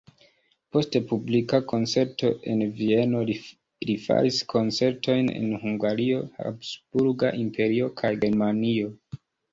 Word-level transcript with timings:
Post 0.75 0.95
publika 1.09 1.57
koncerto 1.73 2.31
en 2.53 2.63
Vieno 2.79 3.21
li 3.29 3.95
faris 4.07 4.39
koncertojn 4.55 5.29
en 5.35 5.53
Hungario, 5.67 6.25
Habsburga 6.41 7.33
Imperio 7.47 7.91
kaj 8.03 8.13
Germanio. 8.25 8.95